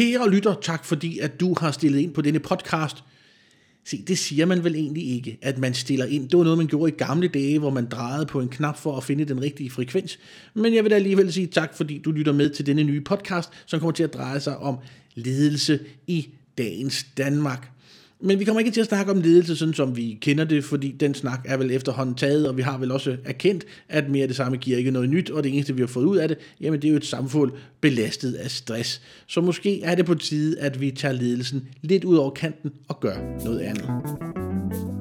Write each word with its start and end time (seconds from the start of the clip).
Kære 0.00 0.30
lytter, 0.30 0.54
tak 0.62 0.84
fordi 0.84 1.18
at 1.18 1.40
du 1.40 1.54
har 1.60 1.70
stillet 1.70 1.98
ind 1.98 2.14
på 2.14 2.22
denne 2.22 2.38
podcast. 2.38 2.96
Se, 3.84 4.04
det 4.06 4.18
siger 4.18 4.46
man 4.46 4.64
vel 4.64 4.74
egentlig 4.74 5.10
ikke, 5.10 5.38
at 5.42 5.58
man 5.58 5.74
stiller 5.74 6.04
ind. 6.04 6.28
Det 6.28 6.38
var 6.38 6.44
noget, 6.44 6.58
man 6.58 6.66
gjorde 6.66 6.92
i 6.92 6.94
gamle 6.96 7.28
dage, 7.28 7.58
hvor 7.58 7.70
man 7.70 7.86
drejede 7.86 8.26
på 8.26 8.40
en 8.40 8.48
knap 8.48 8.78
for 8.78 8.96
at 8.96 9.04
finde 9.04 9.24
den 9.24 9.42
rigtige 9.42 9.70
frekvens. 9.70 10.18
Men 10.54 10.74
jeg 10.74 10.84
vil 10.84 10.90
da 10.90 10.96
alligevel 10.96 11.32
sige 11.32 11.46
tak, 11.46 11.76
fordi 11.76 11.98
du 11.98 12.10
lytter 12.10 12.32
med 12.32 12.50
til 12.50 12.66
denne 12.66 12.82
nye 12.82 13.00
podcast, 13.00 13.50
som 13.66 13.80
kommer 13.80 13.92
til 13.92 14.02
at 14.02 14.14
dreje 14.14 14.40
sig 14.40 14.58
om 14.58 14.78
ledelse 15.14 15.80
i 16.06 16.28
dagens 16.58 17.06
Danmark. 17.16 17.70
Men 18.22 18.38
vi 18.38 18.44
kommer 18.44 18.60
ikke 18.60 18.70
til 18.70 18.80
at 18.80 18.86
snakke 18.86 19.12
om 19.12 19.20
ledelse, 19.20 19.56
sådan 19.56 19.74
som 19.74 19.96
vi 19.96 20.18
kender 20.20 20.44
det, 20.44 20.64
fordi 20.64 20.90
den 20.90 21.14
snak 21.14 21.40
er 21.44 21.56
vel 21.56 21.70
efterhånden 21.70 22.14
taget, 22.14 22.48
og 22.48 22.56
vi 22.56 22.62
har 22.62 22.78
vel 22.78 22.92
også 22.92 23.16
erkendt, 23.24 23.64
at 23.88 24.10
mere 24.10 24.22
af 24.22 24.28
det 24.28 24.36
samme 24.36 24.56
giver 24.56 24.78
ikke 24.78 24.90
noget 24.90 25.08
nyt, 25.08 25.30
og 25.30 25.44
det 25.44 25.52
eneste, 25.54 25.74
vi 25.74 25.82
har 25.82 25.86
fået 25.86 26.04
ud 26.04 26.16
af 26.16 26.28
det, 26.28 26.38
jamen 26.60 26.82
det 26.82 26.88
er 26.88 26.92
jo 26.92 26.96
et 26.96 27.04
samfund 27.04 27.52
belastet 27.80 28.32
af 28.32 28.50
stress. 28.50 29.02
Så 29.26 29.40
måske 29.40 29.82
er 29.82 29.94
det 29.94 30.06
på 30.06 30.14
tide, 30.14 30.60
at 30.60 30.80
vi 30.80 30.90
tager 30.90 31.14
ledelsen 31.14 31.68
lidt 31.82 32.04
ud 32.04 32.16
over 32.16 32.30
kanten 32.30 32.70
og 32.88 33.00
gør 33.00 33.44
noget 33.44 33.60
andet. 33.60 34.99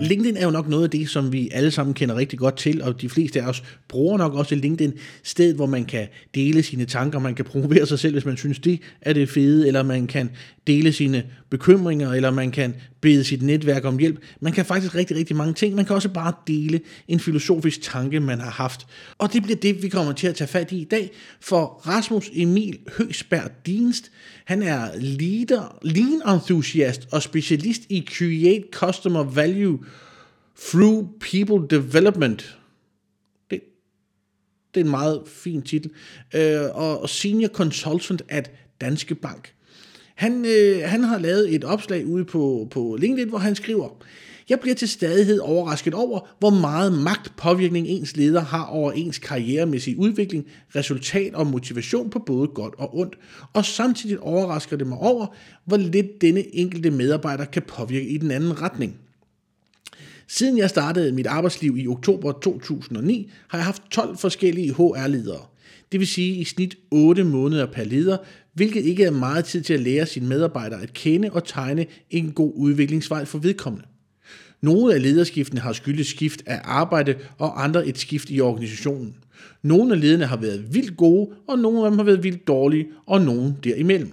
LinkedIn 0.00 0.36
er 0.36 0.44
jo 0.44 0.50
nok 0.50 0.68
noget 0.68 0.84
af 0.84 0.90
det, 0.90 1.08
som 1.08 1.32
vi 1.32 1.48
alle 1.52 1.70
sammen 1.70 1.94
kender 1.94 2.16
rigtig 2.16 2.38
godt 2.38 2.56
til, 2.56 2.82
og 2.82 3.00
de 3.00 3.08
fleste 3.08 3.42
af 3.42 3.48
os 3.48 3.62
bruger 3.88 4.18
nok 4.18 4.34
også 4.34 4.54
LinkedIn, 4.54 4.92
sted 5.22 5.54
hvor 5.54 5.66
man 5.66 5.84
kan 5.84 6.06
dele 6.34 6.62
sine 6.62 6.84
tanker, 6.84 7.18
man 7.18 7.34
kan 7.34 7.44
promovere 7.44 7.86
sig 7.86 7.98
selv, 7.98 8.12
hvis 8.12 8.24
man 8.24 8.36
synes 8.36 8.58
det 8.58 8.80
er 9.00 9.12
det 9.12 9.28
fede, 9.28 9.66
eller 9.66 9.82
man 9.82 10.06
kan 10.06 10.30
dele 10.66 10.92
sine 10.92 11.22
bekymringer, 11.50 12.12
eller 12.12 12.30
man 12.30 12.50
kan 12.50 12.74
bede 13.06 13.24
sit 13.24 13.42
netværk 13.42 13.84
om 13.84 13.98
hjælp. 13.98 14.22
Man 14.40 14.52
kan 14.52 14.64
faktisk 14.64 14.94
rigtig, 14.94 15.16
rigtig 15.16 15.36
mange 15.36 15.54
ting. 15.54 15.74
Man 15.74 15.84
kan 15.84 15.96
også 15.96 16.08
bare 16.08 16.32
dele 16.46 16.80
en 17.08 17.20
filosofisk 17.20 17.82
tanke, 17.82 18.20
man 18.20 18.40
har 18.40 18.50
haft. 18.50 18.86
Og 19.18 19.32
det 19.32 19.42
bliver 19.42 19.56
det, 19.56 19.82
vi 19.82 19.88
kommer 19.88 20.12
til 20.12 20.26
at 20.26 20.34
tage 20.34 20.48
fat 20.48 20.72
i 20.72 20.80
i 20.80 20.84
dag, 20.84 21.10
for 21.40 21.64
Rasmus 21.66 22.30
Emil 22.32 22.78
Høgsberg 22.96 23.50
Dienst, 23.66 24.10
han 24.44 24.62
er 24.62 24.90
leader, 24.96 25.78
lean 25.82 26.34
enthusiast 26.34 27.08
og 27.12 27.22
specialist 27.22 27.82
i 27.88 28.08
Create 28.08 28.64
Customer 28.72 29.22
Value 29.22 29.78
Through 30.70 31.08
People 31.20 31.76
Development. 31.78 32.58
Det, 33.50 33.60
det 34.74 34.80
er 34.80 34.84
en 34.84 34.90
meget 34.90 35.22
fin 35.26 35.62
titel. 35.62 35.90
Øh, 36.34 36.60
og 36.74 37.08
Senior 37.08 37.48
Consultant 37.48 38.22
at 38.28 38.50
Danske 38.80 39.14
Bank. 39.14 39.55
Han, 40.16 40.44
øh, 40.44 40.82
han 40.84 41.04
har 41.04 41.18
lavet 41.18 41.54
et 41.54 41.64
opslag 41.64 42.06
ude 42.06 42.24
på, 42.24 42.68
på 42.70 42.96
LinkedIn, 43.00 43.28
hvor 43.28 43.38
han 43.38 43.54
skriver, 43.54 43.88
jeg 44.48 44.60
bliver 44.60 44.74
til 44.74 44.88
stadighed 44.88 45.38
overrasket 45.38 45.94
over, 45.94 46.20
hvor 46.38 46.50
meget 46.50 46.92
magtpåvirkning 46.92 47.86
ens 47.86 48.16
leder 48.16 48.40
har 48.40 48.64
over 48.64 48.92
ens 48.92 49.18
karrieremæssige 49.18 49.98
udvikling, 49.98 50.46
resultat 50.76 51.34
og 51.34 51.46
motivation 51.46 52.10
på 52.10 52.18
både 52.18 52.48
godt 52.48 52.74
og 52.78 52.98
ondt. 52.98 53.18
Og 53.52 53.64
samtidig 53.64 54.20
overrasker 54.20 54.76
det 54.76 54.86
mig 54.86 54.98
over, 54.98 55.26
hvor 55.64 55.76
lidt 55.76 56.20
denne 56.20 56.56
enkelte 56.56 56.90
medarbejder 56.90 57.44
kan 57.44 57.62
påvirke 57.62 58.08
i 58.08 58.18
den 58.18 58.30
anden 58.30 58.62
retning. 58.62 58.96
Siden 60.28 60.58
jeg 60.58 60.70
startede 60.70 61.12
mit 61.12 61.26
arbejdsliv 61.26 61.76
i 61.78 61.86
oktober 61.86 62.32
2009, 62.32 63.30
har 63.48 63.58
jeg 63.58 63.64
haft 63.64 63.82
12 63.90 64.16
forskellige 64.16 64.72
HR-ledere. 64.72 65.46
Det 65.92 66.00
vil 66.00 66.06
sige 66.06 66.34
i 66.34 66.44
snit 66.44 66.76
8 66.90 67.24
måneder 67.24 67.66
per 67.66 67.84
leder, 67.84 68.16
hvilket 68.54 68.84
ikke 68.84 69.04
er 69.04 69.10
meget 69.10 69.44
tid 69.44 69.62
til 69.62 69.74
at 69.74 69.80
lære 69.80 70.06
sine 70.06 70.28
medarbejdere 70.28 70.82
at 70.82 70.92
kende 70.92 71.30
og 71.30 71.44
tegne 71.44 71.86
en 72.10 72.32
god 72.32 72.52
udviklingsvej 72.54 73.24
for 73.24 73.38
vedkommende. 73.38 73.86
Nogle 74.60 74.94
af 74.94 75.02
lederskiftene 75.02 75.60
har 75.60 75.72
skyldes 75.72 76.06
skift 76.06 76.42
af 76.46 76.60
arbejde, 76.64 77.14
og 77.38 77.64
andre 77.64 77.86
et 77.86 77.98
skift 77.98 78.30
i 78.30 78.40
organisationen. 78.40 79.14
Nogle 79.62 79.94
af 79.94 80.00
lederne 80.00 80.26
har 80.26 80.36
været 80.36 80.74
vildt 80.74 80.96
gode, 80.96 81.30
og 81.48 81.58
nogle 81.58 81.84
af 81.84 81.90
dem 81.90 81.98
har 81.98 82.04
været 82.04 82.22
vildt 82.22 82.46
dårlige, 82.46 82.86
og 83.06 83.20
nogle 83.20 83.54
derimellem. 83.64 84.12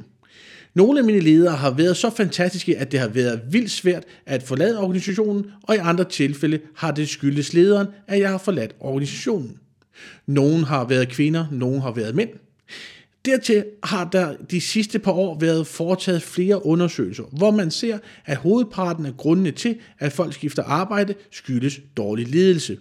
Nogle 0.75 0.99
af 0.99 1.05
mine 1.05 1.19
ledere 1.19 1.55
har 1.55 1.71
været 1.71 1.97
så 1.97 2.09
fantastiske, 2.09 2.77
at 2.77 2.91
det 2.91 2.99
har 2.99 3.07
været 3.07 3.41
vildt 3.51 3.71
svært 3.71 4.03
at 4.25 4.43
forlade 4.43 4.79
organisationen, 4.79 5.45
og 5.63 5.75
i 5.75 5.77
andre 5.77 6.03
tilfælde 6.03 6.59
har 6.75 6.91
det 6.91 7.09
skyldes 7.09 7.53
lederen, 7.53 7.87
at 8.07 8.19
jeg 8.19 8.29
har 8.29 8.37
forladt 8.37 8.75
organisationen. 8.79 9.57
Nogen 10.27 10.63
har 10.63 10.85
været 10.85 11.09
kvinder, 11.09 11.45
nogen 11.51 11.81
har 11.81 11.91
været 11.91 12.15
mænd. 12.15 12.29
Dertil 13.25 13.65
har 13.83 14.09
der 14.09 14.35
de 14.51 14.61
sidste 14.61 14.99
par 14.99 15.11
år 15.11 15.39
været 15.39 15.67
foretaget 15.67 16.21
flere 16.21 16.65
undersøgelser, 16.65 17.23
hvor 17.31 17.51
man 17.51 17.71
ser, 17.71 17.99
at 18.25 18.37
hovedparten 18.37 19.05
af 19.05 19.17
grundene 19.17 19.51
til, 19.51 19.77
at 19.99 20.13
folk 20.13 20.33
skifter 20.33 20.63
arbejde, 20.63 21.15
skyldes 21.31 21.79
dårlig 21.97 22.27
ledelse. 22.27 22.77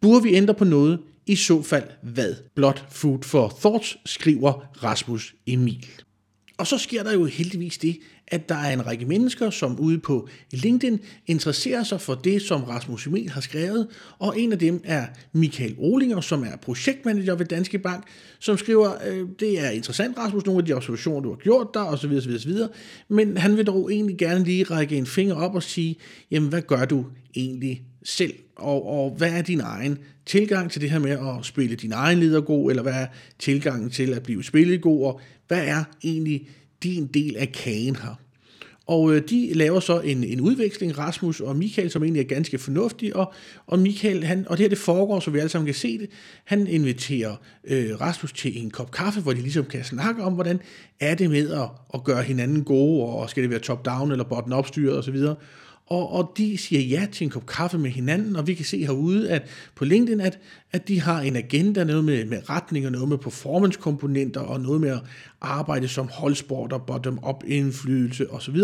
Burde 0.00 0.22
vi 0.22 0.34
ændre 0.34 0.54
på 0.54 0.64
noget? 0.64 0.98
I 1.26 1.36
så 1.36 1.62
fald 1.62 1.84
hvad? 2.02 2.34
Blot 2.54 2.84
food 2.90 3.22
for 3.22 3.56
thoughts, 3.60 3.96
skriver 4.06 4.52
Rasmus 4.84 5.34
Emil. 5.46 5.86
Og 6.58 6.66
så 6.66 6.78
sker 6.78 7.02
der 7.02 7.12
jo 7.12 7.24
heldigvis 7.24 7.78
det, 7.78 7.98
at 8.30 8.48
der 8.48 8.54
er 8.54 8.72
en 8.72 8.86
række 8.86 9.04
mennesker, 9.04 9.50
som 9.50 9.80
ude 9.80 9.98
på 9.98 10.28
LinkedIn 10.50 11.00
interesserer 11.26 11.82
sig 11.82 12.00
for 12.00 12.14
det, 12.14 12.42
som 12.42 12.62
Rasmus 12.62 13.06
Emil 13.06 13.30
har 13.30 13.40
skrevet, 13.40 13.86
og 14.18 14.40
en 14.40 14.52
af 14.52 14.58
dem 14.58 14.80
er 14.84 15.06
Michael 15.32 15.74
Olinger, 15.78 16.20
som 16.20 16.42
er 16.42 16.56
projektmanager 16.62 17.34
ved 17.34 17.46
Danske 17.46 17.78
Bank, 17.78 18.04
som 18.38 18.58
skriver, 18.58 18.90
øh, 19.08 19.28
det 19.40 19.64
er 19.66 19.70
interessant, 19.70 20.18
Rasmus, 20.18 20.46
nogle 20.46 20.60
af 20.60 20.66
de 20.66 20.72
observationer, 20.72 21.20
du 21.20 21.28
har 21.28 21.36
gjort 21.36 21.68
der, 21.74 21.80
osv., 21.80 22.12
osv., 22.16 22.34
osv., 22.34 22.52
men 23.08 23.36
han 23.36 23.56
vil 23.56 23.66
dog 23.66 23.92
egentlig 23.92 24.18
gerne 24.18 24.44
lige 24.44 24.64
række 24.64 24.96
en 24.96 25.06
finger 25.06 25.34
op 25.34 25.54
og 25.54 25.62
sige, 25.62 25.96
jamen, 26.30 26.48
hvad 26.48 26.62
gør 26.62 26.84
du 26.84 27.06
egentlig 27.36 27.82
selv, 28.04 28.34
og, 28.56 28.86
og 28.86 29.10
hvad 29.10 29.32
er 29.32 29.42
din 29.42 29.60
egen 29.60 29.98
tilgang 30.26 30.70
til 30.70 30.80
det 30.80 30.90
her 30.90 30.98
med 30.98 31.10
at 31.10 31.46
spille 31.46 31.76
din 31.76 31.92
egen 31.92 32.18
leder 32.18 32.40
god, 32.40 32.70
eller 32.70 32.82
hvad 32.82 32.92
er 32.92 33.06
tilgangen 33.38 33.90
til 33.90 34.12
at 34.12 34.22
blive 34.22 34.44
spillet 34.44 34.80
god, 34.80 35.06
og 35.06 35.20
hvad 35.48 35.64
er 35.66 35.84
egentlig 36.04 36.48
din 36.82 37.06
del 37.06 37.36
af 37.36 37.52
kagen 37.52 37.96
her? 37.96 38.14
Og 38.90 39.14
øh, 39.14 39.22
de 39.30 39.52
laver 39.54 39.80
så 39.80 40.00
en, 40.00 40.24
en 40.24 40.40
udveksling, 40.40 40.98
Rasmus 40.98 41.40
og 41.40 41.56
Michael, 41.56 41.90
som 41.90 42.02
egentlig 42.02 42.20
er 42.20 42.28
ganske 42.28 42.58
fornuftig, 42.58 43.16
og, 43.16 43.32
og 43.66 43.78
Michael, 43.78 44.24
han, 44.24 44.46
og 44.48 44.58
det 44.58 44.64
her 44.64 44.68
det 44.68 44.78
foregår, 44.78 45.20
så 45.20 45.30
vi 45.30 45.38
alle 45.38 45.48
sammen 45.48 45.66
kan 45.66 45.74
se 45.74 45.98
det, 45.98 46.10
han 46.44 46.66
inviterer 46.66 47.36
øh, 47.64 48.00
Rasmus 48.00 48.32
til 48.32 48.62
en 48.62 48.70
kop 48.70 48.90
kaffe, 48.90 49.20
hvor 49.20 49.32
de 49.32 49.40
ligesom 49.40 49.64
kan 49.64 49.84
snakke 49.84 50.22
om, 50.22 50.32
hvordan 50.32 50.60
er 51.00 51.14
det 51.14 51.30
med 51.30 51.50
at, 51.50 51.68
at 51.94 52.04
gøre 52.04 52.22
hinanden 52.22 52.64
gode, 52.64 53.04
og 53.04 53.30
skal 53.30 53.42
det 53.42 53.50
være 53.50 53.60
top-down 53.60 54.10
eller 54.10 54.24
bottom-up 54.24 54.66
styret 54.66 54.98
osv., 54.98 55.16
og, 55.16 55.38
og 55.90 56.12
og 56.12 56.32
de 56.36 56.58
siger 56.58 56.80
ja 56.80 57.06
til 57.12 57.24
en 57.24 57.30
kop 57.30 57.46
kaffe 57.46 57.78
med 57.78 57.90
hinanden, 57.90 58.36
og 58.36 58.46
vi 58.46 58.54
kan 58.54 58.64
se 58.64 58.78
herude 58.78 59.30
at 59.30 59.42
på 59.74 59.84
LinkedIn, 59.84 60.20
at, 60.20 60.38
at 60.72 60.88
de 60.88 61.00
har 61.00 61.20
en 61.20 61.36
agenda, 61.36 61.84
noget 61.84 62.04
med, 62.04 62.24
med 62.24 62.50
retning, 62.50 62.90
noget 62.90 63.08
med 63.08 63.18
performancekomponenter 63.18 64.40
og 64.40 64.60
noget 64.60 64.80
med 64.80 64.90
at 64.90 65.00
arbejde 65.40 65.88
som 65.88 66.08
holdsport 66.12 66.72
og 66.72 66.86
bottom-up 66.86 67.44
indflydelse 67.46 68.30
osv., 68.30 68.56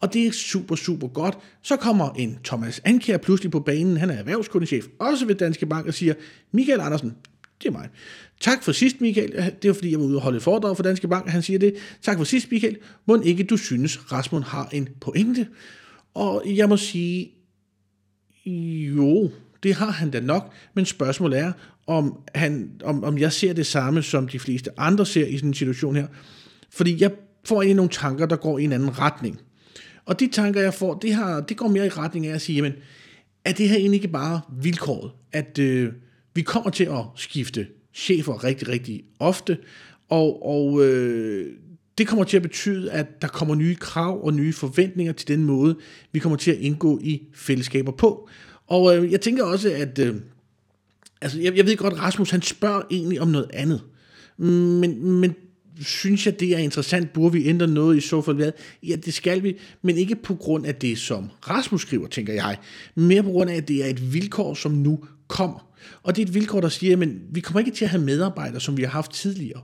og 0.00 0.12
det 0.12 0.26
er 0.26 0.32
super, 0.32 0.76
super 0.76 1.08
godt. 1.08 1.38
Så 1.62 1.76
kommer 1.76 2.10
en 2.10 2.38
Thomas 2.44 2.80
Anker 2.84 3.18
pludselig 3.18 3.52
på 3.52 3.60
banen, 3.60 3.96
han 3.96 4.10
er 4.10 4.14
erhvervskundechef, 4.14 4.86
også 4.98 5.26
ved 5.26 5.34
Danske 5.34 5.66
Bank, 5.66 5.86
og 5.86 5.94
siger, 5.94 6.14
Michael 6.52 6.80
Andersen, 6.80 7.14
det 7.62 7.68
er 7.68 7.72
mig. 7.72 7.88
Tak 8.40 8.62
for 8.62 8.72
sidst, 8.72 9.00
Michael. 9.00 9.52
Det 9.62 9.68
var 9.68 9.74
fordi, 9.74 9.90
jeg 9.90 10.00
var 10.00 10.06
ude 10.06 10.16
og 10.16 10.22
holde 10.22 10.36
et 10.36 10.42
foredrag 10.42 10.76
for 10.76 10.82
Danske 10.82 11.08
Bank, 11.08 11.28
han 11.28 11.42
siger 11.42 11.58
det. 11.58 11.74
Tak 12.02 12.16
for 12.16 12.24
sidst, 12.24 12.50
Michael. 12.50 12.76
Må 13.06 13.20
ikke 13.20 13.44
du 13.44 13.56
synes, 13.56 14.12
Rasmus 14.12 14.46
har 14.46 14.68
en 14.72 14.88
pointe? 15.00 15.46
Og 16.18 16.42
jeg 16.46 16.68
må 16.68 16.76
sige, 16.76 17.30
jo, 18.96 19.30
det 19.62 19.74
har 19.74 19.90
han 19.90 20.10
da 20.10 20.20
nok, 20.20 20.52
men 20.74 20.84
spørgsmålet 20.84 21.38
er, 21.38 21.52
om, 21.86 22.20
han, 22.34 22.70
om, 22.84 23.04
om 23.04 23.18
jeg 23.18 23.32
ser 23.32 23.52
det 23.52 23.66
samme, 23.66 24.02
som 24.02 24.28
de 24.28 24.38
fleste 24.38 24.80
andre 24.80 25.06
ser 25.06 25.26
i 25.26 25.36
sådan 25.36 25.50
en 25.50 25.54
situation 25.54 25.96
her. 25.96 26.06
Fordi 26.70 27.02
jeg 27.02 27.10
får 27.44 27.56
egentlig 27.56 27.76
nogle 27.76 27.90
tanker, 27.90 28.26
der 28.26 28.36
går 28.36 28.58
i 28.58 28.64
en 28.64 28.72
anden 28.72 28.98
retning. 28.98 29.40
Og 30.04 30.20
de 30.20 30.28
tanker, 30.28 30.60
jeg 30.60 30.74
får, 30.74 30.94
det, 30.94 31.14
har, 31.14 31.40
det 31.40 31.56
går 31.56 31.68
mere 31.68 31.86
i 31.86 31.88
retning 31.88 32.26
af 32.26 32.34
at 32.34 32.40
sige, 32.40 32.56
jamen, 32.56 32.72
er 33.44 33.52
det 33.52 33.68
her 33.68 33.76
egentlig 33.76 33.98
ikke 33.98 34.08
bare 34.08 34.40
vilkåret, 34.60 35.10
at 35.32 35.58
øh, 35.58 35.92
vi 36.34 36.42
kommer 36.42 36.70
til 36.70 36.84
at 36.84 37.04
skifte 37.16 37.66
chefer 37.94 38.44
rigtig, 38.44 38.68
rigtig 38.68 39.04
ofte, 39.18 39.58
og, 40.08 40.46
og 40.46 40.84
øh, 40.84 41.56
det 41.98 42.08
kommer 42.08 42.24
til 42.24 42.36
at 42.36 42.42
betyde, 42.42 42.90
at 42.90 43.22
der 43.22 43.28
kommer 43.28 43.54
nye 43.54 43.74
krav 43.74 44.24
og 44.24 44.34
nye 44.34 44.52
forventninger 44.52 45.12
til 45.12 45.28
den 45.28 45.44
måde, 45.44 45.76
vi 46.12 46.18
kommer 46.18 46.36
til 46.36 46.50
at 46.50 46.58
indgå 46.58 47.00
i 47.02 47.22
fællesskaber 47.34 47.92
på. 47.92 48.28
Og 48.66 48.96
øh, 48.96 49.12
jeg 49.12 49.20
tænker 49.20 49.44
også, 49.44 49.72
at 49.72 49.98
øh, 49.98 50.14
altså, 51.20 51.40
jeg, 51.40 51.56
jeg 51.56 51.66
ved 51.66 51.76
godt, 51.76 52.00
Rasmus 52.00 52.30
han 52.30 52.42
spørger 52.42 52.82
egentlig 52.90 53.20
om 53.20 53.28
noget 53.28 53.50
andet. 53.52 53.82
Mm, 54.36 54.46
men, 54.46 55.12
men 55.12 55.34
synes 55.80 56.26
jeg, 56.26 56.40
det 56.40 56.54
er 56.54 56.58
interessant? 56.58 57.12
Burde 57.12 57.32
vi 57.32 57.46
ændre 57.46 57.66
noget 57.66 57.96
i 57.96 58.00
så 58.00 58.22
fald? 58.22 58.52
Ja, 58.82 58.96
det 58.96 59.14
skal 59.14 59.42
vi, 59.42 59.56
men 59.82 59.96
ikke 59.96 60.16
på 60.16 60.34
grund 60.34 60.66
af 60.66 60.74
det, 60.74 60.98
som 60.98 61.30
Rasmus 61.50 61.82
skriver, 61.82 62.06
tænker 62.06 62.32
jeg. 62.32 62.56
Mere 62.94 63.22
på 63.22 63.30
grund 63.30 63.50
af, 63.50 63.54
at 63.54 63.68
det 63.68 63.84
er 63.84 63.88
et 63.88 64.12
vilkår, 64.12 64.54
som 64.54 64.72
nu 64.72 65.04
kommer. 65.28 65.67
Og 66.02 66.16
det 66.16 66.22
er 66.22 66.26
et 66.26 66.34
vilkår, 66.34 66.60
der 66.60 66.68
siger, 66.68 67.02
at 67.02 67.08
vi 67.30 67.40
kommer 67.40 67.60
ikke 67.60 67.70
til 67.70 67.84
at 67.84 67.90
have 67.90 68.02
medarbejdere, 68.02 68.60
som 68.60 68.76
vi 68.76 68.82
har 68.82 68.90
haft 68.90 69.12
tidligere. 69.12 69.60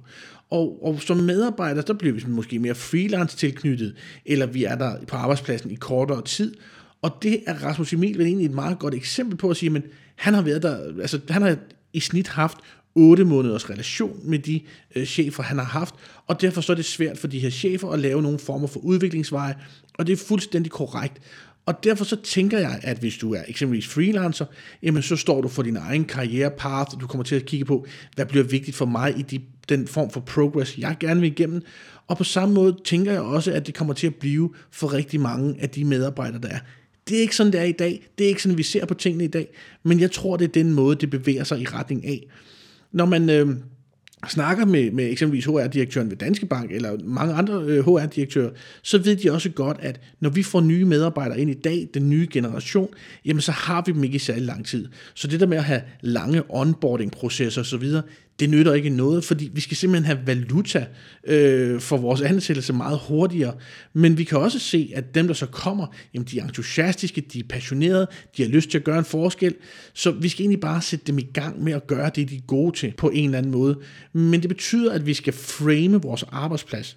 Og, 0.50 0.84
og 0.84 1.02
som 1.02 1.16
medarbejdere, 1.16 1.84
der 1.86 1.92
bliver 1.92 2.14
vi 2.14 2.24
måske 2.28 2.58
mere 2.58 2.74
freelance 2.74 3.36
tilknyttet, 3.36 3.94
eller 4.26 4.46
vi 4.46 4.64
er 4.64 4.74
der 4.74 5.04
på 5.08 5.16
arbejdspladsen 5.16 5.70
i 5.70 5.74
kortere 5.74 6.22
tid. 6.22 6.54
Og 7.02 7.18
det 7.22 7.42
er 7.46 7.54
Rasmus 7.54 7.92
Emil 7.92 8.18
vel 8.18 8.26
egentlig 8.26 8.46
et 8.46 8.54
meget 8.54 8.78
godt 8.78 8.94
eksempel 8.94 9.36
på 9.36 9.50
at 9.50 9.56
sige, 9.56 9.70
men 9.70 9.82
han 10.16 10.34
har 10.34 10.42
været 10.42 10.62
der, 10.62 11.00
altså 11.00 11.20
han 11.28 11.42
har 11.42 11.56
i 11.92 12.00
snit 12.00 12.28
haft 12.28 12.58
8 12.94 13.24
måneders 13.24 13.70
relation 13.70 14.20
med 14.22 14.38
de 14.38 14.60
øh, 14.94 15.06
chefer, 15.06 15.42
han 15.42 15.58
har 15.58 15.64
haft, 15.64 15.94
og 16.26 16.40
derfor 16.40 16.60
så 16.60 16.72
er 16.72 16.76
det 16.76 16.84
svært 16.84 17.18
for 17.18 17.26
de 17.26 17.38
her 17.38 17.50
chefer 17.50 17.90
at 17.90 17.98
lave 17.98 18.22
nogle 18.22 18.38
former 18.38 18.66
for 18.66 18.80
udviklingsveje, 18.80 19.54
og 19.94 20.06
det 20.06 20.12
er 20.12 20.16
fuldstændig 20.16 20.72
korrekt. 20.72 21.20
Og 21.66 21.84
derfor 21.84 22.04
så 22.04 22.16
tænker 22.22 22.58
jeg, 22.58 22.80
at 22.82 22.98
hvis 22.98 23.16
du 23.16 23.34
er 23.34 23.40
eksempelvis 23.48 23.88
freelancer, 23.88 24.46
jamen 24.82 25.02
så 25.02 25.16
står 25.16 25.40
du 25.40 25.48
for 25.48 25.62
din 25.62 25.76
egen 25.76 26.04
karrierepath, 26.04 26.94
og 26.94 27.00
du 27.00 27.06
kommer 27.06 27.24
til 27.24 27.36
at 27.36 27.44
kigge 27.44 27.64
på, 27.64 27.86
hvad 28.14 28.26
bliver 28.26 28.44
vigtigt 28.44 28.76
for 28.76 28.86
mig 28.86 29.18
i 29.18 29.22
de, 29.22 29.40
den 29.68 29.88
form 29.88 30.10
for 30.10 30.20
progress, 30.20 30.78
jeg 30.78 30.96
gerne 31.00 31.20
vil 31.20 31.32
igennem. 31.32 31.62
Og 32.06 32.18
på 32.18 32.24
samme 32.24 32.54
måde 32.54 32.76
tænker 32.84 33.12
jeg 33.12 33.20
også, 33.20 33.52
at 33.52 33.66
det 33.66 33.74
kommer 33.74 33.94
til 33.94 34.06
at 34.06 34.14
blive 34.14 34.50
for 34.70 34.92
rigtig 34.92 35.20
mange 35.20 35.56
af 35.60 35.70
de 35.70 35.84
medarbejdere, 35.84 36.40
der 36.40 36.48
er. 36.48 36.58
Det 37.08 37.16
er 37.16 37.20
ikke 37.20 37.36
sådan, 37.36 37.52
det 37.52 37.60
er 37.60 37.64
i 37.64 37.72
dag. 37.72 38.06
Det 38.18 38.24
er 38.24 38.28
ikke 38.28 38.42
sådan, 38.42 38.58
vi 38.58 38.62
ser 38.62 38.86
på 38.86 38.94
tingene 38.94 39.24
i 39.24 39.28
dag. 39.28 39.48
Men 39.82 40.00
jeg 40.00 40.10
tror, 40.10 40.36
det 40.36 40.44
er 40.44 40.52
den 40.52 40.74
måde, 40.74 40.96
det 40.96 41.10
bevæger 41.10 41.44
sig 41.44 41.60
i 41.60 41.64
retning 41.64 42.06
af. 42.06 42.26
Når 42.92 43.04
man 43.04 43.30
øh, 43.30 43.56
snakker 44.28 44.64
med, 44.64 44.90
med 44.90 45.10
eksempelvis 45.10 45.44
HR-direktøren 45.44 46.10
ved 46.10 46.16
Danske 46.16 46.46
Bank, 46.46 46.72
eller 46.72 46.98
mange 47.04 47.34
andre 47.34 47.62
øh, 47.62 47.84
HR-direktører, 47.84 48.50
så 48.82 48.98
ved 48.98 49.16
de 49.16 49.32
også 49.32 49.50
godt, 49.50 49.76
at 49.80 50.00
når 50.20 50.30
vi 50.30 50.42
får 50.42 50.60
nye 50.60 50.84
medarbejdere 50.84 51.40
ind 51.40 51.50
i 51.50 51.54
dag, 51.54 51.88
den 51.94 52.10
nye 52.10 52.28
generation, 52.30 52.88
jamen 53.24 53.40
så 53.40 53.52
har 53.52 53.82
vi 53.86 53.92
dem 53.92 54.04
ikke 54.04 54.16
i 54.16 54.18
særlig 54.18 54.44
lang 54.44 54.66
tid. 54.66 54.88
Så 55.14 55.28
det 55.28 55.40
der 55.40 55.46
med 55.46 55.56
at 55.56 55.64
have 55.64 55.82
lange 56.00 56.42
onboarding-processer 56.48 57.60
osv., 57.60 57.84
det 58.40 58.50
nytter 58.50 58.74
ikke 58.74 58.90
noget, 58.90 59.24
fordi 59.24 59.50
vi 59.54 59.60
skal 59.60 59.76
simpelthen 59.76 60.04
have 60.04 60.26
valuta 60.26 60.86
øh, 61.26 61.80
for 61.80 61.96
vores 61.96 62.20
ansættelse 62.20 62.72
meget 62.72 63.00
hurtigere. 63.08 63.54
Men 63.92 64.18
vi 64.18 64.24
kan 64.24 64.38
også 64.38 64.58
se, 64.58 64.92
at 64.94 65.14
dem, 65.14 65.26
der 65.26 65.34
så 65.34 65.46
kommer, 65.46 65.86
jamen 66.14 66.26
de 66.26 66.38
er 66.38 66.44
entusiastiske, 66.44 67.20
de 67.20 67.38
er 67.38 67.44
passionerede, 67.48 68.06
de 68.36 68.42
har 68.42 68.50
lyst 68.50 68.70
til 68.70 68.78
at 68.78 68.84
gøre 68.84 68.98
en 68.98 69.04
forskel. 69.04 69.54
Så 69.92 70.10
vi 70.10 70.28
skal 70.28 70.42
egentlig 70.42 70.60
bare 70.60 70.82
sætte 70.82 71.04
dem 71.06 71.18
i 71.18 71.28
gang 71.34 71.62
med 71.62 71.72
at 71.72 71.86
gøre 71.86 72.10
det, 72.14 72.30
de 72.30 72.36
er 72.36 72.40
gode 72.46 72.76
til 72.76 72.94
på 72.96 73.10
en 73.10 73.24
eller 73.24 73.38
anden 73.38 73.52
måde. 73.52 73.78
Men 74.12 74.40
det 74.40 74.48
betyder, 74.48 74.92
at 74.92 75.06
vi 75.06 75.14
skal 75.14 75.32
frame 75.32 76.02
vores 76.02 76.22
arbejdsplads. 76.22 76.96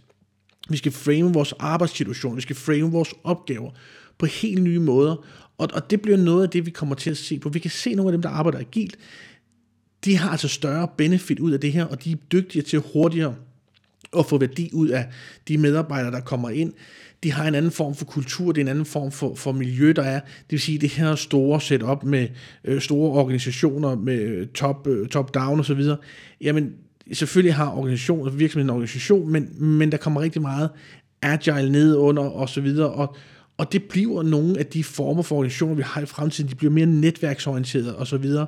Vi 0.69 0.77
skal 0.77 0.91
frame 0.91 1.33
vores 1.33 1.53
arbejdssituation, 1.59 2.35
vi 2.35 2.41
skal 2.41 2.55
frame 2.55 2.91
vores 2.91 3.13
opgaver 3.23 3.71
på 4.17 4.25
helt 4.25 4.63
nye 4.63 4.79
måder. 4.79 5.25
Og, 5.57 5.69
og 5.73 5.91
det 5.91 6.01
bliver 6.01 6.17
noget 6.17 6.43
af 6.43 6.49
det, 6.49 6.65
vi 6.65 6.71
kommer 6.71 6.95
til 6.95 7.09
at 7.09 7.17
se 7.17 7.39
på. 7.39 7.49
Vi 7.49 7.59
kan 7.59 7.71
se 7.71 7.93
nogle 7.93 8.09
af 8.09 8.11
dem, 8.11 8.21
der 8.21 8.29
arbejder 8.29 8.59
agilt 8.59 8.97
de 10.05 10.17
har 10.17 10.29
altså 10.29 10.47
større 10.47 10.87
benefit 10.97 11.39
ud 11.39 11.51
af 11.51 11.59
det 11.59 11.71
her, 11.71 11.85
og 11.85 12.03
de 12.03 12.11
er 12.11 12.15
dygtigere 12.31 12.65
til 12.65 12.83
hurtigere 12.93 13.35
at 14.17 14.25
få 14.25 14.37
værdi 14.37 14.69
ud 14.73 14.87
af 14.87 15.07
de 15.47 15.57
medarbejdere, 15.57 16.11
der 16.11 16.19
kommer 16.19 16.49
ind. 16.49 16.73
De 17.23 17.31
har 17.31 17.47
en 17.47 17.55
anden 17.55 17.71
form 17.71 17.95
for 17.95 18.05
kultur, 18.05 18.51
det 18.51 18.61
er 18.61 18.65
en 18.65 18.67
anden 18.67 18.85
form 18.85 19.11
for, 19.11 19.35
for 19.35 19.51
miljø, 19.51 19.93
der 19.95 20.03
er. 20.03 20.19
Det 20.19 20.51
vil 20.51 20.59
sige, 20.59 20.77
det 20.77 20.89
her 20.89 21.15
store 21.15 21.61
setup 21.61 22.03
med 22.03 22.27
øh, 22.63 22.81
store 22.81 23.11
organisationer, 23.11 23.95
med 23.95 24.19
øh, 24.19 24.47
top, 24.47 24.87
øh, 24.87 25.07
top-down 25.07 25.59
osv., 25.59 25.81
jamen 26.41 26.73
selvfølgelig 27.13 27.55
har 27.55 27.71
organisationer, 27.71 28.25
altså 28.25 28.37
virksomheden 28.37 28.69
en 28.69 28.73
organisation, 28.73 29.31
men, 29.31 29.63
men 29.63 29.91
der 29.91 29.97
kommer 29.97 30.21
rigtig 30.21 30.41
meget 30.41 30.69
agile 31.21 31.71
ned 31.71 31.95
under 31.95 32.23
og 32.23 32.49
så 32.49 32.61
videre, 32.61 32.89
og, 32.89 33.15
og 33.57 33.73
det 33.73 33.83
bliver 33.83 34.23
nogle 34.23 34.59
af 34.59 34.65
de 34.65 34.83
former 34.83 35.23
for 35.23 35.35
organisationer, 35.35 35.75
vi 35.75 35.81
har 35.81 36.01
i 36.01 36.05
fremtiden, 36.05 36.49
de 36.49 36.55
bliver 36.55 36.71
mere 36.71 36.85
netværksorienterede 36.85 37.95
og 37.95 38.07
så 38.07 38.17
videre. 38.17 38.47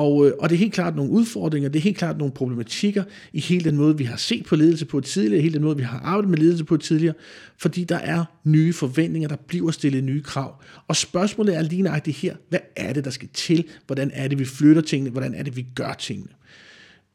Og, 0.00 0.26
øh, 0.26 0.32
og 0.38 0.50
det 0.50 0.56
er 0.56 0.58
helt 0.58 0.72
klart 0.72 0.96
nogle 0.96 1.10
udfordringer, 1.10 1.68
det 1.68 1.78
er 1.78 1.82
helt 1.82 1.96
klart 1.96 2.18
nogle 2.18 2.32
problematikker 2.32 3.04
i 3.32 3.40
hele 3.40 3.64
den 3.64 3.76
måde, 3.76 3.98
vi 3.98 4.04
har 4.04 4.16
set 4.16 4.46
på 4.46 4.56
ledelse 4.56 4.86
på 4.86 5.00
tidligere, 5.00 5.42
hele 5.42 5.54
den 5.54 5.62
måde, 5.62 5.76
vi 5.76 5.82
har 5.82 5.98
arbejdet 5.98 6.30
med 6.30 6.38
ledelse 6.38 6.64
på 6.64 6.76
tidligere, 6.76 7.14
fordi 7.58 7.84
der 7.84 7.96
er 7.96 8.24
nye 8.44 8.72
forventninger, 8.72 9.28
der 9.28 9.36
bliver 9.36 9.70
stillet 9.70 10.04
nye 10.04 10.22
krav. 10.22 10.62
Og 10.88 10.96
spørgsmålet 10.96 11.56
er 11.56 11.62
lige 11.62 11.82
nøjagtigt 11.82 12.16
her, 12.16 12.36
hvad 12.48 12.58
er 12.76 12.92
det, 12.92 13.04
der 13.04 13.10
skal 13.10 13.28
til? 13.34 13.64
Hvordan 13.86 14.10
er 14.14 14.28
det, 14.28 14.38
vi 14.38 14.44
flytter 14.44 14.82
tingene? 14.82 15.10
Hvordan 15.10 15.34
er 15.34 15.42
det, 15.42 15.56
vi 15.56 15.66
gør 15.74 15.92
tingene? 15.92 16.30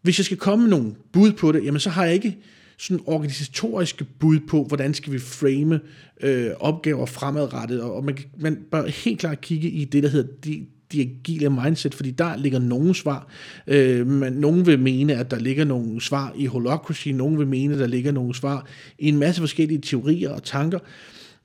Hvis 0.02 0.20
jeg 0.20 0.26
skal 0.26 0.38
komme 0.38 0.64
med 0.64 0.70
nogle 0.70 0.94
bud 1.12 1.32
på 1.32 1.52
det, 1.52 1.66
jamen 1.66 1.80
så 1.80 1.90
har 1.90 2.06
jeg 2.06 2.14
ikke 2.14 2.38
sådan 2.78 3.04
organisatoriske 3.06 4.06
bud 4.20 4.40
på, 4.40 4.64
hvordan 4.64 4.94
skal 4.94 5.14
vi 5.14 5.20
frame 5.20 5.80
øh, 6.22 6.52
opgaver 6.60 7.06
fremadrettet, 7.06 7.82
og 7.82 8.06
man, 8.06 8.18
man 8.38 8.60
bør 8.72 8.88
helt 8.88 9.20
klart 9.20 9.42
kigge 9.42 9.70
i 9.70 9.86
det, 9.86 10.04
der 10.04 10.10
hedder 10.10 10.32
de, 10.44 10.66
de 10.96 11.02
agile 11.02 11.50
mindset, 11.50 11.96
fordi 11.96 12.12
der 12.12 12.38
ligger 12.38 12.60
nogle 12.60 12.96
svar. 12.96 13.28
Øh, 13.68 14.08
men 14.08 14.34
nogen 14.34 14.66
vil 14.66 14.80
mene, 14.80 15.16
at 15.16 15.32
der 15.32 15.40
ligger 15.40 15.66
nogle 15.66 16.02
svar 16.02 16.34
i 16.38 16.46
holocracy, 16.46 17.08
nogen 17.08 17.40
vil 17.40 17.48
mene, 17.48 17.74
at 17.74 17.80
der 17.80 17.88
ligger 17.88 18.12
nogle 18.12 18.36
svar 18.36 18.66
i 19.00 19.08
en 19.08 19.18
masse 19.18 19.42
forskellige 19.42 19.82
teorier 19.82 20.30
og 20.30 20.44
tanker. 20.44 20.80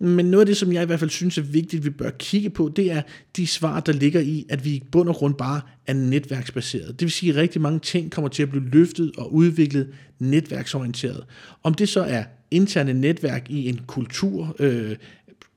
Men 0.02 0.26
noget 0.26 0.43
af 0.43 0.47
det, 0.47 0.56
som 0.56 0.73
jeg 0.73 0.82
i 0.82 0.87
hvert 0.87 0.99
fald 0.99 1.11
synes 1.11 1.38
er 1.38 1.43
vigtigt, 1.43 1.85
vi 1.85 1.91
bør 1.91 2.11
kigge 2.11 2.50
på, 2.50 2.73
det 2.76 2.93
er 2.93 3.02
de 3.37 3.47
svar, 3.47 3.81
der 3.81 3.93
ligger 3.93 4.20
i, 4.20 4.47
at 4.49 4.64
vi 4.64 4.70
i 4.70 4.82
bund 4.93 5.08
og 5.08 5.14
grund 5.14 5.35
bare 5.35 5.61
er 5.87 5.94
netværksbaseret. 5.94 6.88
Det 6.88 7.00
vil 7.00 7.11
sige, 7.11 7.32
at 7.32 7.37
rigtig 7.37 7.61
mange 7.61 7.79
ting 7.79 8.11
kommer 8.11 8.29
til 8.29 8.43
at 8.43 8.50
blive 8.50 8.69
løftet 8.69 9.12
og 9.19 9.35
udviklet 9.35 9.88
netværksorienteret. 10.19 11.25
Om 11.62 11.75
det 11.75 11.88
så 11.88 12.00
er 12.00 12.25
interne 12.50 12.93
netværk 12.93 13.50
i 13.50 13.69
en 13.69 13.81
kultur, 13.87 14.56
øh, 14.58 14.97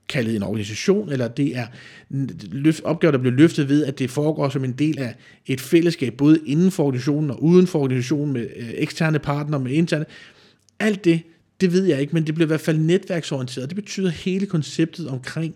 kaldet 0.08 0.36
en 0.36 0.42
organisation, 0.42 1.12
eller 1.12 1.28
det 1.28 1.56
er 1.56 1.66
løft, 2.52 2.84
opgaver, 2.84 3.12
der 3.12 3.18
bliver 3.18 3.34
løftet 3.34 3.68
ved, 3.68 3.84
at 3.84 3.98
det 3.98 4.10
foregår 4.10 4.48
som 4.48 4.64
en 4.64 4.72
del 4.72 4.98
af 4.98 5.14
et 5.46 5.60
fællesskab, 5.60 6.14
både 6.14 6.38
inden 6.46 6.70
for 6.70 6.84
organisationen 6.84 7.30
og 7.30 7.42
uden 7.42 7.66
for 7.66 7.78
organisationen, 7.78 8.32
med 8.32 8.48
øh, 8.56 8.70
eksterne 8.74 9.18
partnere, 9.18 9.60
med 9.60 9.72
interne. 9.72 10.04
Alt 10.78 11.04
det, 11.04 11.22
det 11.60 11.72
ved 11.72 11.84
jeg 11.84 12.00
ikke, 12.00 12.12
men 12.12 12.26
det 12.26 12.34
bliver 12.34 12.46
i 12.46 12.48
hvert 12.48 12.60
fald 12.60 12.78
netværksorienteret. 12.78 13.68
Det 13.68 13.76
betyder, 13.76 14.10
hele 14.10 14.46
konceptet 14.46 15.08
omkring 15.08 15.54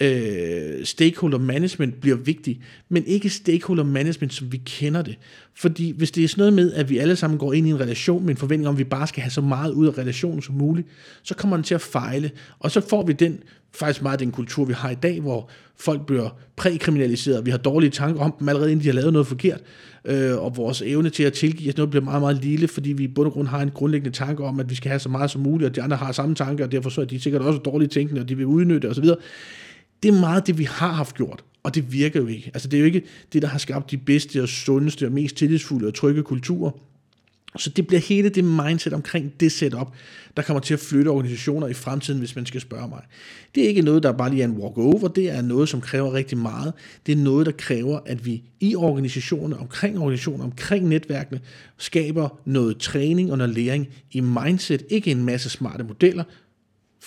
øh, 0.00 0.84
stakeholder 0.84 1.38
management 1.38 2.00
bliver 2.00 2.16
vigtig, 2.16 2.60
men 2.88 3.04
ikke 3.06 3.28
stakeholder 3.28 3.84
management, 3.84 4.34
som 4.34 4.52
vi 4.52 4.56
kender 4.56 5.02
det. 5.02 5.18
Fordi 5.54 5.94
hvis 5.96 6.10
det 6.10 6.24
er 6.24 6.28
sådan 6.28 6.40
noget 6.40 6.52
med, 6.52 6.72
at 6.72 6.90
vi 6.90 6.98
alle 6.98 7.16
sammen 7.16 7.38
går 7.38 7.52
ind 7.52 7.66
i 7.66 7.70
en 7.70 7.80
relation 7.80 8.22
med 8.22 8.30
en 8.30 8.36
forventning 8.36 8.68
om, 8.68 8.74
at 8.74 8.78
vi 8.78 8.84
bare 8.84 9.06
skal 9.06 9.22
have 9.22 9.30
så 9.30 9.40
meget 9.40 9.72
ud 9.72 9.86
af 9.86 9.98
relationen 9.98 10.42
som 10.42 10.54
muligt, 10.54 10.88
så 11.22 11.34
kommer 11.34 11.56
den 11.56 11.64
til 11.64 11.74
at 11.74 11.80
fejle, 11.80 12.30
og 12.58 12.70
så 12.70 12.80
får 12.88 13.06
vi 13.06 13.12
den 13.12 13.38
faktisk 13.74 14.02
meget 14.02 14.20
den 14.20 14.32
kultur, 14.32 14.64
vi 14.64 14.72
har 14.72 14.90
i 14.90 14.94
dag, 14.94 15.20
hvor 15.20 15.50
folk 15.76 16.06
bliver 16.06 16.38
prækriminaliseret, 16.56 17.46
vi 17.46 17.50
har 17.50 17.58
dårlige 17.58 17.90
tanker 17.90 18.20
om 18.20 18.34
dem 18.38 18.48
allerede, 18.48 18.70
inden 18.70 18.82
de 18.82 18.88
har 18.88 18.94
lavet 18.94 19.12
noget 19.12 19.26
forkert, 19.26 19.60
øh, 20.04 20.38
og 20.38 20.56
vores 20.56 20.82
evne 20.82 21.10
til 21.10 21.22
at 21.22 21.32
tilgive 21.32 21.68
os 21.68 21.76
noget 21.76 21.90
bliver 21.90 22.04
meget, 22.04 22.22
meget 22.22 22.44
lille, 22.44 22.68
fordi 22.68 22.92
vi 22.92 23.04
i 23.04 23.08
bund 23.08 23.26
og 23.26 23.32
grund 23.32 23.48
har 23.48 23.60
en 23.60 23.70
grundlæggende 23.70 24.16
tanke 24.16 24.44
om, 24.44 24.60
at 24.60 24.70
vi 24.70 24.74
skal 24.74 24.88
have 24.88 24.98
så 24.98 25.08
meget 25.08 25.30
som 25.30 25.40
muligt, 25.40 25.68
og 25.68 25.76
de 25.76 25.82
andre 25.82 25.96
har 25.96 26.12
samme 26.12 26.34
tanker, 26.34 26.64
og 26.64 26.72
derfor 26.72 26.90
så 26.90 27.00
er 27.00 27.04
de 27.04 27.20
sikkert 27.20 27.42
også 27.42 27.58
dårlige 27.58 27.88
tænkende, 27.88 28.20
og 28.20 28.28
de 28.28 28.36
vil 28.36 28.46
udnytte 28.46 28.90
osv. 28.90 29.04
Det 30.02 30.08
er 30.08 30.20
meget 30.20 30.46
det, 30.46 30.58
vi 30.58 30.64
har 30.64 30.92
haft 30.92 31.14
gjort, 31.14 31.44
og 31.62 31.74
det 31.74 31.92
virker 31.92 32.20
jo 32.20 32.26
ikke. 32.26 32.50
Altså 32.54 32.68
det 32.68 32.76
er 32.76 32.80
jo 32.80 32.86
ikke 32.86 33.02
det, 33.32 33.42
der 33.42 33.48
har 33.48 33.58
skabt 33.58 33.90
de 33.90 33.96
bedste 33.96 34.42
og 34.42 34.48
sundeste 34.48 35.06
og 35.06 35.12
mest 35.12 35.36
tillidsfulde 35.36 35.86
og 35.86 35.94
trygge 35.94 36.22
kulturer. 36.22 36.70
Så 37.56 37.70
det 37.70 37.86
bliver 37.86 38.00
hele 38.00 38.28
det 38.28 38.44
mindset 38.44 38.92
omkring 38.92 39.32
det 39.40 39.52
setup, 39.52 39.88
der 40.36 40.42
kommer 40.42 40.60
til 40.60 40.74
at 40.74 40.80
flytte 40.80 41.08
organisationer 41.08 41.66
i 41.66 41.74
fremtiden, 41.74 42.18
hvis 42.18 42.36
man 42.36 42.46
skal 42.46 42.60
spørge 42.60 42.88
mig. 42.88 43.02
Det 43.54 43.64
er 43.64 43.68
ikke 43.68 43.82
noget, 43.82 44.02
der 44.02 44.12
bare 44.12 44.30
lige 44.30 44.42
er 44.42 44.48
en 44.48 44.56
walk-over, 44.56 45.08
det 45.08 45.30
er 45.30 45.42
noget, 45.42 45.68
som 45.68 45.80
kræver 45.80 46.12
rigtig 46.12 46.38
meget. 46.38 46.72
Det 47.06 47.12
er 47.12 47.16
noget, 47.16 47.46
der 47.46 47.52
kræver, 47.52 48.00
at 48.06 48.26
vi 48.26 48.42
i 48.60 48.76
organisationerne, 48.76 49.58
omkring 49.58 49.98
organisationer, 49.98 50.44
omkring 50.44 50.88
netværkene, 50.88 51.40
skaber 51.78 52.40
noget 52.44 52.78
træning 52.78 53.32
og 53.32 53.38
noget 53.38 53.54
læring 53.54 53.88
i 54.12 54.20
mindset, 54.20 54.82
ikke 54.88 55.10
en 55.10 55.24
masse 55.24 55.50
smarte 55.50 55.84
modeller, 55.84 56.24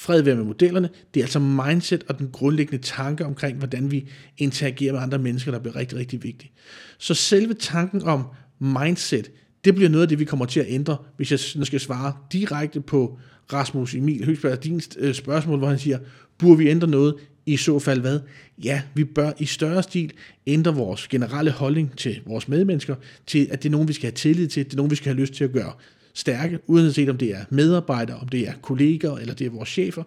fred 0.01 0.21
være 0.21 0.35
med 0.35 0.43
modellerne, 0.43 0.89
det 1.13 1.19
er 1.19 1.23
altså 1.23 1.39
mindset 1.39 2.03
og 2.07 2.19
den 2.19 2.29
grundlæggende 2.31 2.83
tanke 2.83 3.25
omkring, 3.25 3.57
hvordan 3.57 3.91
vi 3.91 4.09
interagerer 4.37 4.93
med 4.93 5.01
andre 5.01 5.17
mennesker, 5.17 5.51
der 5.51 5.59
bliver 5.59 5.75
rigtig, 5.75 5.97
rigtig 5.97 6.23
vigtigt. 6.23 6.53
Så 6.97 7.13
selve 7.13 7.53
tanken 7.53 8.03
om 8.03 8.23
mindset, 8.59 9.31
det 9.65 9.75
bliver 9.75 9.89
noget 9.89 10.01
af 10.01 10.09
det, 10.09 10.19
vi 10.19 10.25
kommer 10.25 10.45
til 10.45 10.59
at 10.59 10.65
ændre, 10.69 10.97
hvis 11.17 11.31
jeg 11.31 11.39
nu 11.55 11.65
skal 11.65 11.79
svare 11.79 12.13
direkte 12.31 12.81
på 12.81 13.19
Rasmus 13.53 13.95
Emil 13.95 14.25
Høgsberg, 14.25 14.63
din 14.63 14.81
øh, 14.97 15.13
spørgsmål, 15.13 15.57
hvor 15.57 15.67
han 15.67 15.79
siger, 15.79 15.99
burde 16.37 16.57
vi 16.57 16.69
ændre 16.69 16.87
noget? 16.87 17.15
I 17.45 17.57
så 17.57 17.79
fald 17.79 18.01
hvad? 18.01 18.19
Ja, 18.63 18.81
vi 18.93 19.03
bør 19.03 19.31
i 19.39 19.45
større 19.45 19.83
stil 19.83 20.13
ændre 20.47 20.75
vores 20.75 21.07
generelle 21.07 21.51
holdning 21.51 21.97
til 21.97 22.21
vores 22.25 22.47
medmennesker, 22.47 22.95
til 23.27 23.47
at 23.51 23.63
det 23.63 23.69
er 23.69 23.71
nogen, 23.71 23.87
vi 23.87 23.93
skal 23.93 24.07
have 24.07 24.15
tillid 24.15 24.47
til, 24.47 24.65
det 24.65 24.73
er 24.73 24.77
nogen, 24.77 24.91
vi 24.91 24.95
skal 24.95 25.13
have 25.13 25.21
lyst 25.21 25.33
til 25.33 25.43
at 25.43 25.51
gøre 25.51 25.73
stærke, 26.13 26.59
uanset 26.67 27.09
om 27.09 27.17
det 27.17 27.35
er 27.35 27.45
medarbejdere, 27.49 28.17
om 28.17 28.27
det 28.27 28.47
er 28.47 28.53
kolleger, 28.61 29.17
eller 29.17 29.33
det 29.33 29.47
er 29.47 29.51
vores 29.51 29.69
chefer. 29.69 30.03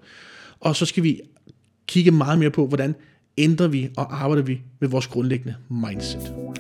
Og 0.61 0.77
så 0.77 0.87
skal 0.87 1.03
vi 1.03 1.21
kigge 1.87 2.11
meget 2.11 2.39
mere 2.39 2.51
på, 2.51 2.67
hvordan 2.67 2.95
ændrer 3.39 3.69
vi 3.69 3.91
og 3.97 4.23
arbejder 4.23 4.43
vi 4.43 4.61
med 4.81 4.89
vores 4.89 5.07
grundlæggende 5.07 5.55
mindset. 5.71 6.54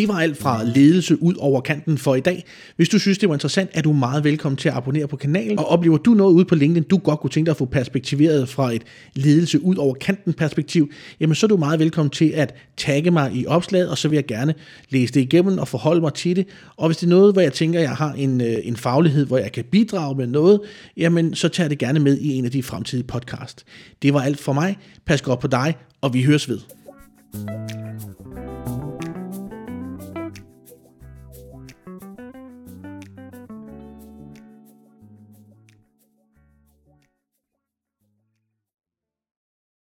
Det 0.00 0.08
var 0.08 0.14
alt 0.14 0.36
fra 0.36 0.64
ledelse 0.64 1.22
ud 1.22 1.34
over 1.38 1.60
kanten 1.60 1.98
for 1.98 2.14
i 2.14 2.20
dag. 2.20 2.44
Hvis 2.76 2.88
du 2.88 2.98
synes, 2.98 3.18
det 3.18 3.28
var 3.28 3.34
interessant, 3.34 3.70
er 3.74 3.82
du 3.82 3.92
meget 3.92 4.24
velkommen 4.24 4.56
til 4.56 4.68
at 4.68 4.74
abonnere 4.74 5.08
på 5.08 5.16
kanalen. 5.16 5.58
Og 5.58 5.66
oplever 5.66 5.96
du 5.96 6.10
noget 6.10 6.32
ude 6.32 6.44
på 6.44 6.54
LinkedIn, 6.54 6.82
du 6.82 6.96
godt 6.96 7.20
kunne 7.20 7.30
tænke 7.30 7.46
dig 7.46 7.50
at 7.50 7.56
få 7.56 7.64
perspektiveret 7.64 8.48
fra 8.48 8.72
et 8.72 8.82
ledelse 9.14 9.62
ud 9.62 9.76
over 9.76 9.94
kanten 9.94 10.32
perspektiv, 10.32 10.90
jamen 11.20 11.34
så 11.34 11.46
er 11.46 11.48
du 11.48 11.56
meget 11.56 11.80
velkommen 11.80 12.10
til 12.10 12.28
at 12.28 12.54
tagge 12.76 13.10
mig 13.10 13.34
i 13.34 13.46
opslaget, 13.46 13.90
og 13.90 13.98
så 13.98 14.08
vil 14.08 14.16
jeg 14.16 14.26
gerne 14.26 14.54
læse 14.90 15.14
det 15.14 15.20
igennem 15.20 15.58
og 15.58 15.68
forholde 15.68 16.00
mig 16.00 16.14
til 16.14 16.36
det. 16.36 16.46
Og 16.76 16.88
hvis 16.88 16.96
det 16.96 17.06
er 17.06 17.10
noget, 17.10 17.32
hvor 17.32 17.42
jeg 17.42 17.52
tænker, 17.52 17.80
jeg 17.80 17.90
har 17.90 18.12
en, 18.12 18.40
øh, 18.40 18.56
en 18.62 18.76
faglighed, 18.76 19.26
hvor 19.26 19.38
jeg 19.38 19.52
kan 19.52 19.64
bidrage 19.64 20.14
med 20.14 20.26
noget, 20.26 20.60
jamen 20.96 21.34
så 21.34 21.48
tager 21.48 21.64
jeg 21.64 21.70
det 21.70 21.78
gerne 21.78 22.00
med 22.00 22.18
i 22.18 22.32
en 22.32 22.44
af 22.44 22.50
de 22.50 22.62
fremtidige 22.62 23.06
podcast. 23.06 23.64
Det 24.02 24.14
var 24.14 24.20
alt 24.20 24.38
for 24.38 24.52
mig. 24.52 24.78
Pas 25.06 25.22
godt 25.22 25.40
på 25.40 25.46
dig, 25.46 25.74
og 26.00 26.14
vi 26.14 26.22
høres 26.22 26.48
ved. 26.48 26.58